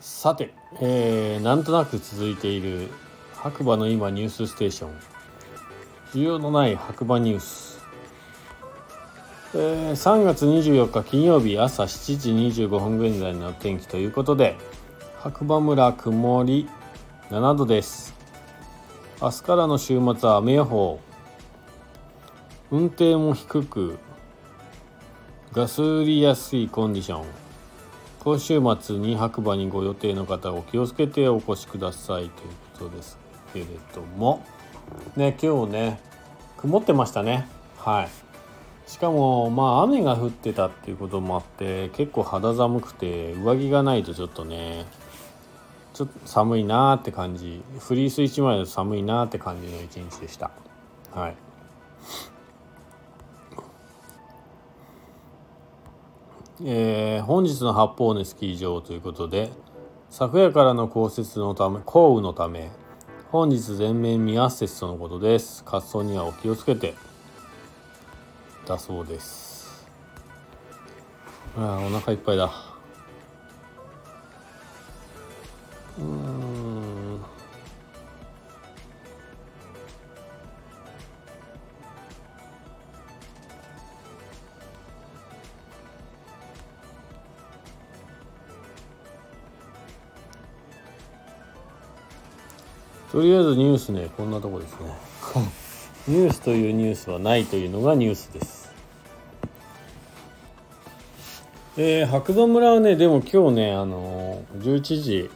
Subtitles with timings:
[0.00, 2.88] さて、えー、なんとなく続いている
[3.34, 4.90] 白馬の今ニュースステーション。
[6.12, 7.80] 需要のない白馬ニュース、
[9.54, 14.56] えー、3月24日金曜日朝7時25分現在の天気ということで
[15.20, 16.68] 白馬村曇り
[17.30, 18.14] 7度です。
[19.22, 21.00] 明日からの週末は雨予報。
[22.72, 23.98] 運転も低く
[25.52, 27.26] ガス売りやすいコンディション。
[28.20, 32.30] 今週末に白馬にご予定の方お気をつけてお越しくださいという
[32.78, 33.18] ことです
[33.52, 34.42] けれども。
[35.16, 36.00] ね今日ね
[36.56, 37.46] 曇ってましたね。
[37.76, 38.90] はい。
[38.90, 44.86] しかもまあ雨が降ってたっていうこともあって結構肌寒くて上着がないとちょっとね
[45.92, 47.62] ちょっと寒いなーって感じ。
[47.80, 50.50] フリース1枚だと寒いなーって感じの一日でした。
[51.14, 51.36] はい。
[56.60, 59.50] えー、本日の八方根スキー場ということで
[60.10, 62.70] 昨夜からの降雪のため降雨のため
[63.30, 65.64] 本日全面未圧雪とのことです。
[65.64, 66.94] 滑走にはお気をつけて
[68.66, 69.86] だそうです。
[71.56, 72.71] ああお腹いっぱいだ。
[93.12, 94.86] とりあえずニュースねこんなとこですね。
[96.08, 98.72] ニュースというニュースはないというのがニュースです。
[101.76, 105.30] えー、白馬村はねでも今日ねあのー、11時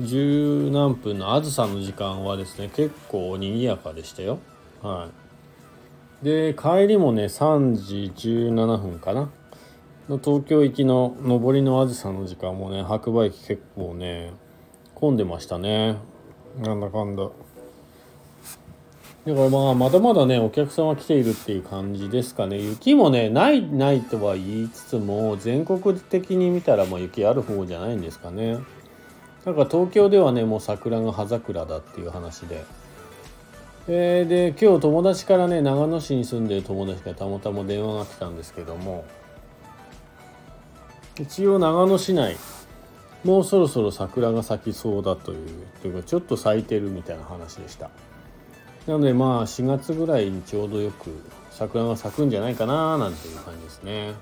[0.00, 4.40] 十何分のあずさの時間はですね結構賑やかでしたよ。
[4.82, 5.08] は
[6.22, 6.24] い。
[6.24, 9.30] で帰りもね3時17分かな。
[10.08, 14.32] の東京行きの上りのあずさの時間もね白馬駅結構ね
[15.00, 15.96] 混んでましたね。
[16.60, 17.24] なんだかんだ。
[19.26, 22.58] だからまあまだまだねお客さんは来ているっていう感じですかね。
[22.58, 28.58] 雪もねないないとは言いつつも全国的に見たらまあ雪ある方じゃないんですかね。
[29.44, 32.64] なんか東京ではねもう桜が葉桜だっていう話で。
[33.90, 39.04] えー、で今日友達からね長野市に住んでる友達がたまたま電話が来たんですけども。
[41.20, 42.36] 一応長野市内
[43.28, 47.90] もうそろそろ桜が咲きそうだというというかちょっと咲いてるみたいな話でした。
[48.86, 51.10] なのでまあ4月ぐらいにちょうどよく
[51.50, 54.14] 桜が咲くんじゃないかななんていう感じですね。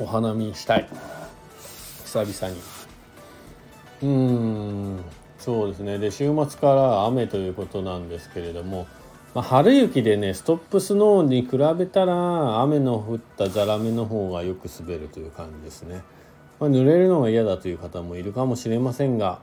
[0.00, 0.88] お花見したい。
[2.06, 2.60] 久々に。
[4.02, 5.04] うーん
[5.38, 5.98] そうですね。
[5.98, 8.88] で週末から雨ということなんですけれども
[9.34, 16.02] まあ、春雪でねストップスノーに比べたら雨の降ったザラメの方がよく滑るという感じですね、
[16.60, 19.40] まあ、濡れるのが嫌だという方もいるかもしれませんが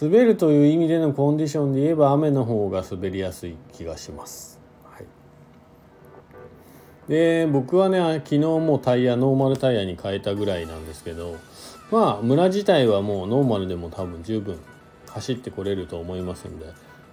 [0.00, 5.06] 滑るという意味でのコンディションで言えば雨の方が滑りやすい気がします、はい、
[7.10, 11.36] で僕はね昨日もうタイヤノーマルタイヤに変えたぐらいなんですけど
[11.90, 14.58] まあ村自体はもうノーマルでも多分十分
[15.10, 16.66] 走ってこれると思いますんで、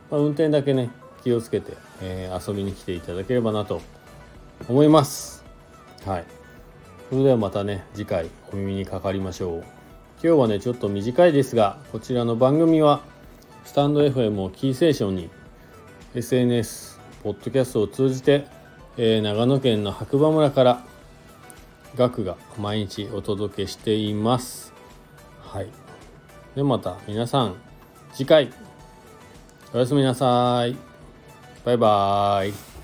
[0.09, 0.89] まあ、運転だけね
[1.25, 3.81] 気をつけて、えー、遊びに来ていただければなと
[4.69, 5.43] 思います。
[6.05, 6.25] はい。
[7.09, 9.63] それではまたね、次回お耳にかかりましょう。
[10.23, 13.01] 今日はね、ちょっと短いですが、こちらの番組は、
[13.63, 15.29] スタンド FM をキーセーションに、
[16.13, 18.45] SNS、ポッドキャストを通じて、
[18.97, 20.83] えー、長野県の白馬村から
[21.95, 24.73] 学が毎日お届けしています。
[25.41, 25.69] はい。
[26.55, 27.55] で、また皆さん、
[28.13, 28.53] 次回、
[29.73, 30.94] おやすみなさい。
[31.65, 32.74] バイバーイ。